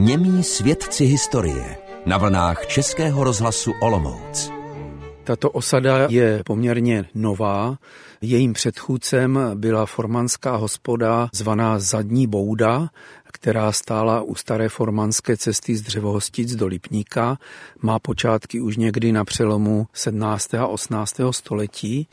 Němí 0.00 0.44
svědci 0.44 1.04
historie 1.04 1.76
na 2.06 2.18
vlnách 2.18 2.66
Českého 2.66 3.24
rozhlasu 3.24 3.72
Olomouc. 3.80 4.50
Tato 5.24 5.50
osada 5.50 6.06
je 6.10 6.42
poměrně 6.46 7.04
nová. 7.14 7.78
Jejím 8.20 8.52
předchůdcem 8.52 9.38
byla 9.54 9.86
formanská 9.86 10.56
hospoda 10.56 11.28
zvaná 11.32 11.78
Zadní 11.78 12.26
Bouda, 12.26 12.88
která 13.32 13.72
stála 13.72 14.22
u 14.22 14.34
staré 14.34 14.68
formanské 14.68 15.36
cesty 15.36 15.76
z 15.76 15.82
Dřevohostic 15.82 16.54
do 16.54 16.66
Lipníka. 16.66 17.38
Má 17.82 17.98
počátky 17.98 18.60
už 18.60 18.76
někdy 18.76 19.12
na 19.12 19.24
přelomu 19.24 19.86
17. 19.92 20.54
a 20.54 20.66
18. 20.66 21.20
století 21.30 22.08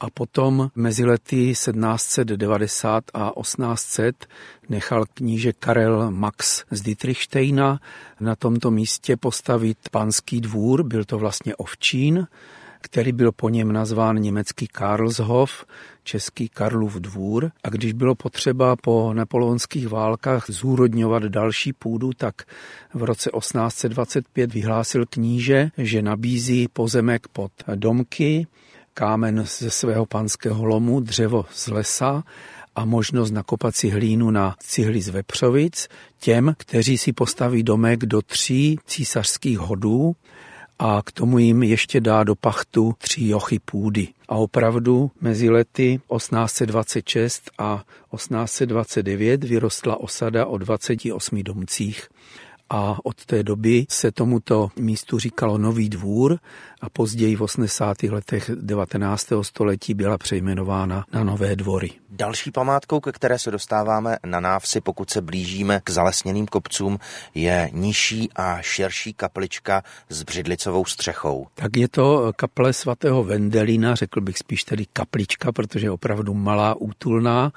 a 0.00 0.10
potom 0.10 0.70
mezi 0.74 1.04
lety 1.04 1.50
1790 1.50 3.04
a 3.14 3.32
1800 3.40 4.26
nechal 4.68 5.04
kníže 5.14 5.52
Karel 5.52 6.10
Max 6.10 6.64
z 6.70 6.80
Dietrichsteina 6.82 7.80
na 8.20 8.36
tomto 8.36 8.70
místě 8.70 9.16
postavit 9.16 9.78
panský 9.90 10.40
dvůr, 10.40 10.82
byl 10.82 11.04
to 11.04 11.18
vlastně 11.18 11.56
ovčín, 11.56 12.26
který 12.80 13.12
byl 13.12 13.32
po 13.32 13.48
něm 13.48 13.72
nazván 13.72 14.16
německý 14.16 14.66
Karlshof, 14.66 15.64
český 16.04 16.48
Karlův 16.48 16.94
dvůr. 16.94 17.50
A 17.64 17.68
když 17.68 17.92
bylo 17.92 18.14
potřeba 18.14 18.76
po 18.76 19.12
napoleonských 19.14 19.88
válkách 19.88 20.44
zúrodňovat 20.48 21.22
další 21.22 21.72
půdu, 21.72 22.10
tak 22.16 22.34
v 22.94 23.02
roce 23.02 23.30
1825 23.38 24.54
vyhlásil 24.54 25.04
kníže, 25.10 25.70
že 25.78 26.02
nabízí 26.02 26.68
pozemek 26.68 27.28
pod 27.28 27.52
domky, 27.74 28.46
kámen 28.98 29.44
ze 29.46 29.70
svého 29.70 30.06
panského 30.06 30.64
lomu, 30.64 31.00
dřevo 31.00 31.44
z 31.52 31.68
lesa 31.68 32.22
a 32.74 32.84
možnost 32.84 33.30
nakopat 33.30 33.76
si 33.76 33.88
hlínu 33.88 34.30
na 34.30 34.56
cihly 34.58 35.00
z 35.00 35.08
vepřovic 35.08 35.88
těm, 36.20 36.54
kteří 36.58 36.98
si 36.98 37.12
postaví 37.12 37.62
domek 37.62 38.06
do 38.06 38.22
tří 38.22 38.78
císařských 38.86 39.58
hodů 39.58 40.16
a 40.78 41.02
k 41.04 41.12
tomu 41.12 41.38
jim 41.38 41.62
ještě 41.62 42.00
dá 42.00 42.24
do 42.24 42.34
pachtu 42.34 42.94
tři 42.98 43.26
jochy 43.26 43.58
půdy. 43.58 44.08
A 44.28 44.34
opravdu 44.34 45.10
mezi 45.20 45.50
lety 45.50 46.00
1826 46.16 47.50
a 47.58 47.84
1829 48.14 49.44
vyrostla 49.44 50.00
osada 50.00 50.46
o 50.46 50.58
28 50.58 51.42
domcích 51.42 52.08
a 52.70 52.96
od 53.04 53.24
té 53.26 53.42
doby 53.42 53.86
se 53.88 54.12
tomuto 54.12 54.68
místu 54.76 55.18
říkalo 55.18 55.58
Nový 55.58 55.88
dvůr 55.88 56.38
a 56.80 56.88
později 56.90 57.36
v 57.36 57.42
80. 57.42 58.02
letech 58.02 58.50
19. 58.54 59.26
století 59.42 59.94
byla 59.94 60.18
přejmenována 60.18 61.04
na 61.12 61.24
Nové 61.24 61.56
dvory. 61.56 61.90
Další 62.10 62.50
památkou, 62.50 63.00
ke 63.00 63.12
které 63.12 63.38
se 63.38 63.50
dostáváme 63.50 64.16
na 64.26 64.40
návsi, 64.40 64.80
pokud 64.80 65.10
se 65.10 65.22
blížíme 65.22 65.80
k 65.84 65.90
zalesněným 65.90 66.46
kopcům, 66.46 66.98
je 67.34 67.70
nižší 67.72 68.28
a 68.36 68.62
širší 68.62 69.14
kaplička 69.14 69.82
s 70.08 70.22
břidlicovou 70.22 70.84
střechou. 70.84 71.46
Tak 71.54 71.76
je 71.76 71.88
to 71.88 72.32
kaple 72.36 72.72
svatého 72.72 73.24
Vendelina, 73.24 73.94
řekl 73.94 74.20
bych 74.20 74.38
spíš 74.38 74.64
tedy 74.64 74.86
kaplička, 74.92 75.52
protože 75.52 75.86
je 75.86 75.90
opravdu 75.90 76.34
malá, 76.34 76.74
útulná 76.74 77.52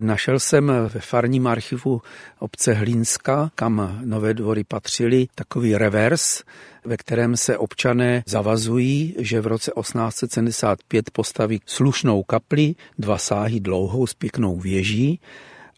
Našel 0.00 0.40
jsem 0.40 0.72
ve 0.88 1.00
farním 1.00 1.46
archivu 1.46 2.02
obce 2.38 2.72
Hlínska, 2.72 3.50
kam 3.54 4.00
Nové 4.04 4.34
dvory 4.34 4.64
patřily, 4.64 5.26
takový 5.34 5.76
revers, 5.76 6.42
ve 6.84 6.96
kterém 6.96 7.36
se 7.36 7.58
občané 7.58 8.22
zavazují, 8.26 9.14
že 9.18 9.40
v 9.40 9.46
roce 9.46 9.72
1875 9.80 11.10
postaví 11.10 11.60
slušnou 11.66 12.22
kapli, 12.22 12.74
dva 12.98 13.18
sáhy 13.18 13.60
dlouhou 13.60 14.06
s 14.06 14.14
pěknou 14.14 14.56
věží 14.56 15.20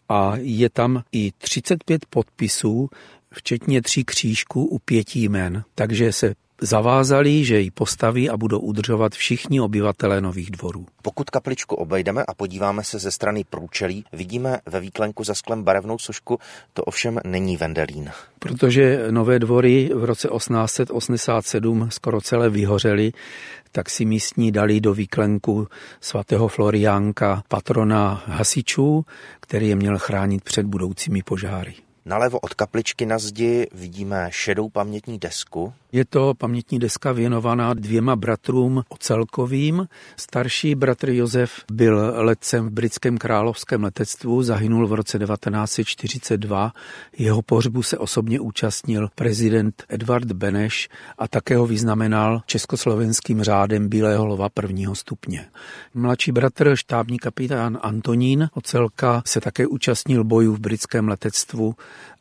a 0.09 0.33
je 0.35 0.69
tam 0.69 1.03
i 1.11 1.31
35 1.37 2.05
podpisů, 2.05 2.89
včetně 3.31 3.81
tří 3.81 4.03
křížků 4.03 4.65
u 4.65 4.79
pěti 4.79 5.19
jmen. 5.19 5.63
Takže 5.75 6.11
se 6.11 6.35
zavázali, 6.61 7.43
že 7.45 7.59
ji 7.59 7.71
postaví 7.71 8.29
a 8.29 8.37
budou 8.37 8.59
udržovat 8.59 9.13
všichni 9.13 9.61
obyvatelé 9.61 10.21
nových 10.21 10.51
dvorů. 10.51 10.85
Pokud 11.01 11.29
kapličku 11.29 11.75
obejdeme 11.75 12.23
a 12.23 12.33
podíváme 12.33 12.83
se 12.83 12.99
ze 12.99 13.11
strany 13.11 13.43
průčelí, 13.43 14.05
vidíme 14.13 14.59
ve 14.65 14.79
výklenku 14.79 15.23
za 15.23 15.35
sklem 15.35 15.63
barevnou 15.63 15.97
sošku, 15.97 16.39
to 16.73 16.83
ovšem 16.83 17.19
není 17.23 17.57
Vendelín. 17.57 18.11
Protože 18.39 19.11
nové 19.11 19.39
dvory 19.39 19.89
v 19.95 20.03
roce 20.03 20.27
1887 20.27 21.87
skoro 21.91 22.21
celé 22.21 22.49
vyhořely, 22.49 23.11
tak 23.71 23.89
si 23.89 24.05
místní 24.05 24.51
dali 24.51 24.81
do 24.81 24.93
výklenku 24.93 25.67
svatého 26.01 26.47
Floriánka 26.47 27.43
patrona 27.47 28.23
hasičů, 28.25 29.05
který 29.39 29.69
je 29.69 29.75
měl 29.75 29.97
chránit 29.97 30.43
před 30.43 30.65
budoucími 30.65 31.23
požáry. 31.23 31.73
Nalevo 32.05 32.39
od 32.39 32.53
kapličky 32.53 33.05
na 33.05 33.19
zdi 33.19 33.67
vidíme 33.73 34.27
šedou 34.31 34.69
pamětní 34.69 35.19
desku. 35.19 35.73
Je 35.91 36.05
to 36.05 36.33
pamětní 36.33 36.79
deska 36.79 37.11
věnovaná 37.11 37.73
dvěma 37.73 38.15
bratrům 38.15 38.83
ocelkovým. 38.89 39.87
Starší 40.15 40.75
bratr 40.75 41.09
Josef 41.09 41.51
byl 41.71 42.13
letcem 42.15 42.67
v 42.67 42.71
britském 42.71 43.17
královském 43.17 43.83
letectvu, 43.83 44.43
zahynul 44.43 44.87
v 44.87 44.93
roce 44.93 45.19
1942. 45.19 46.73
Jeho 47.17 47.41
pohřbu 47.41 47.83
se 47.83 47.97
osobně 47.97 48.39
účastnil 48.39 49.09
prezident 49.15 49.83
Edvard 49.89 50.31
Beneš 50.31 50.89
a 51.17 51.27
také 51.27 51.57
ho 51.57 51.65
vyznamenal 51.65 52.41
československým 52.45 53.43
řádem 53.43 53.89
Bílého 53.89 54.25
lova 54.25 54.49
prvního 54.49 54.95
stupně. 54.95 55.45
Mladší 55.93 56.31
bratr, 56.31 56.75
štábní 56.75 57.19
kapitán 57.19 57.79
Antonín 57.81 58.49
Ocelka, 58.53 59.21
se 59.25 59.41
také 59.41 59.67
účastnil 59.67 60.23
bojů 60.23 60.55
v 60.55 60.59
britském 60.59 61.07
letectvu 61.07 61.75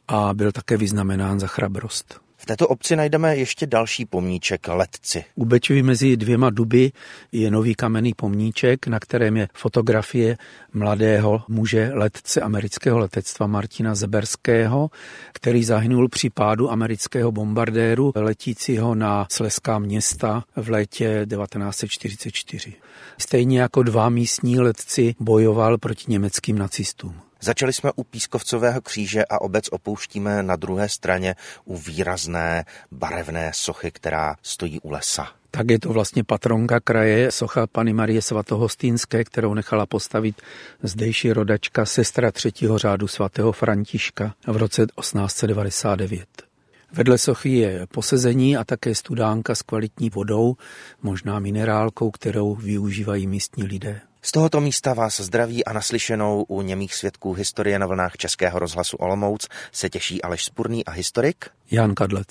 a 0.08 0.34
byl 0.34 0.52
také 0.52 0.76
vyznamenán 0.76 1.40
za 1.40 1.46
chrabrost. 1.46 2.20
V 2.40 2.46
této 2.46 2.68
obci 2.68 2.96
najdeme 2.96 3.36
ještě 3.36 3.66
další 3.66 4.06
pomníček 4.06 4.68
letci. 4.68 5.24
U 5.34 5.44
Bečovi 5.44 5.82
mezi 5.82 6.16
dvěma 6.16 6.50
duby 6.50 6.92
je 7.32 7.50
nový 7.50 7.74
kamenný 7.74 8.14
pomníček, 8.14 8.86
na 8.86 9.00
kterém 9.00 9.36
je 9.36 9.48
fotografie 9.54 10.36
mladého 10.72 11.42
muže 11.48 11.90
letce 11.94 12.40
amerického 12.40 12.98
letectva 12.98 13.46
Martina 13.46 13.94
Zeberského, 13.94 14.90
který 15.32 15.64
zahynul 15.64 16.08
při 16.08 16.30
pádu 16.30 16.70
amerického 16.70 17.32
bombardéru 17.32 18.12
letícího 18.14 18.94
na 18.94 19.26
Sleská 19.30 19.78
města 19.78 20.44
v 20.56 20.68
létě 20.68 21.26
1944. 21.30 22.72
Stejně 23.18 23.60
jako 23.60 23.82
dva 23.82 24.08
místní 24.08 24.60
letci 24.60 25.14
bojoval 25.20 25.78
proti 25.78 26.04
německým 26.08 26.58
nacistům. 26.58 27.27
Začali 27.40 27.72
jsme 27.72 27.92
u 27.96 28.04
Pískovcového 28.04 28.80
kříže 28.80 29.24
a 29.24 29.40
obec 29.40 29.68
opouštíme 29.68 30.42
na 30.42 30.56
druhé 30.56 30.88
straně 30.88 31.34
u 31.64 31.76
výrazné 31.76 32.64
barevné 32.92 33.50
sochy, 33.54 33.90
která 33.90 34.36
stojí 34.42 34.80
u 34.80 34.90
lesa. 34.90 35.28
Tak 35.50 35.70
je 35.70 35.78
to 35.78 35.88
vlastně 35.88 36.24
patronka 36.24 36.80
kraje, 36.80 37.32
socha 37.32 37.66
Pany 37.66 37.92
Marie 37.92 38.22
Svatohostýnské, 38.22 39.24
kterou 39.24 39.54
nechala 39.54 39.86
postavit 39.86 40.42
zdejší 40.82 41.32
rodačka, 41.32 41.86
sestra 41.86 42.32
třetího 42.32 42.78
řádu 42.78 43.08
svatého 43.08 43.52
Františka 43.52 44.34
v 44.46 44.56
roce 44.56 44.86
1899. 44.86 46.47
Vedle 46.92 47.18
sochy 47.18 47.50
je 47.50 47.86
posezení 47.86 48.56
a 48.56 48.64
také 48.64 48.94
studánka 48.94 49.54
s 49.54 49.62
kvalitní 49.62 50.10
vodou, 50.10 50.56
možná 51.02 51.38
minerálkou, 51.38 52.10
kterou 52.10 52.54
využívají 52.54 53.26
místní 53.26 53.64
lidé. 53.64 54.00
Z 54.22 54.32
tohoto 54.32 54.60
místa 54.60 54.94
vás 54.94 55.20
zdraví 55.20 55.64
a 55.64 55.72
naslyšenou 55.72 56.42
u 56.42 56.62
němých 56.62 56.94
svědků 56.94 57.32
historie 57.32 57.78
na 57.78 57.86
vlnách 57.86 58.16
Českého 58.16 58.58
rozhlasu 58.58 58.96
Olomouc 58.96 59.48
se 59.72 59.90
těší 59.90 60.22
Aleš 60.22 60.44
Spurný 60.44 60.84
a 60.84 60.90
historik 60.90 61.50
Jan 61.70 61.94
Kadlec. 61.94 62.28